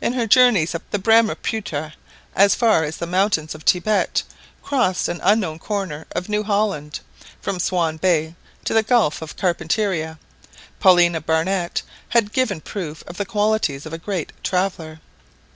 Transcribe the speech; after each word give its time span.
In 0.00 0.12
her 0.12 0.28
journeys 0.28 0.76
up 0.76 0.84
the 0.92 0.98
Brahmaputra, 1.00 1.94
as 2.36 2.54
far 2.54 2.84
as 2.84 2.98
the 2.98 3.04
mountains 3.08 3.52
of 3.52 3.64
Thibet, 3.64 4.22
across 4.62 5.08
an 5.08 5.18
unknown 5.24 5.58
corner 5.58 6.06
of 6.12 6.28
New 6.28 6.44
Holland, 6.44 7.00
from 7.42 7.58
Swan 7.58 7.96
Bay 7.96 8.36
to 8.64 8.72
the 8.72 8.84
Gulf 8.84 9.22
of 9.22 9.36
Carpentaria, 9.36 10.20
Paulina 10.78 11.20
Barnett 11.20 11.82
had 12.10 12.32
given 12.32 12.60
proof 12.60 13.02
of 13.08 13.16
the 13.16 13.26
qualities 13.26 13.84
of 13.86 13.92
a 13.92 13.98
great 13.98 14.30
traveller. 14.44 15.00